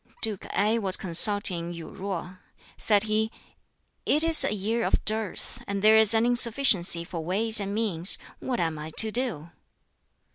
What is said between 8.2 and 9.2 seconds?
what am I to